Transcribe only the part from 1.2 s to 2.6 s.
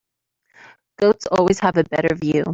always have a better view.